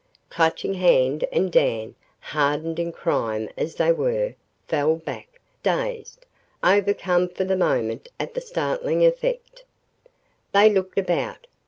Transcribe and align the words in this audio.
Clutching 0.31 0.73
Hand 0.73 1.25
and 1.31 1.51
Dan, 1.51 1.93
hardened 2.19 2.79
in 2.79 2.91
crime 2.91 3.47
as 3.55 3.75
they 3.75 3.91
were, 3.91 4.33
fell 4.67 4.95
back, 4.95 5.39
dazed, 5.61 6.25
overcome 6.63 7.29
for 7.29 7.43
the 7.43 7.55
moment 7.55 8.09
at 8.19 8.33
the 8.33 8.41
startling 8.41 9.05
effect. 9.05 9.63
They 10.53 10.71
looked 10.71 10.97
about. 10.97 11.45